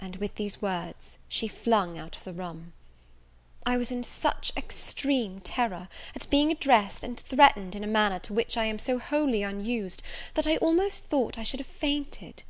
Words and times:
And, 0.00 0.16
with 0.16 0.34
these 0.34 0.60
words, 0.60 1.18
she 1.28 1.46
flung 1.46 1.96
out 1.96 2.16
of 2.16 2.24
the 2.24 2.32
room. 2.32 2.72
I 3.64 3.76
was 3.76 3.92
in 3.92 4.02
such 4.02 4.50
extreme 4.56 5.40
terror, 5.40 5.88
at 6.16 6.28
being 6.30 6.50
addressed 6.50 7.04
and 7.04 7.20
threatened 7.20 7.76
in 7.76 7.84
a 7.84 7.86
manner 7.86 8.18
to 8.18 8.34
which 8.34 8.56
I 8.56 8.64
am 8.64 8.80
so 8.80 8.98
wholly 8.98 9.44
unused, 9.44 10.02
that 10.34 10.48
I 10.48 10.56
almost 10.56 11.04
thought 11.04 11.38
I 11.38 11.44
should 11.44 11.60
have 11.60 11.68
fainted. 11.68 12.42